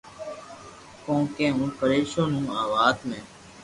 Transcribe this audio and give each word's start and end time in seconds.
ڪون 1.03 1.21
ڪي 1.35 1.45
ھون 1.55 1.69
پريݾون 1.79 2.29
ھون 2.35 2.45
آ 2.61 2.63
وات 2.73 2.97
۾ 3.09 3.19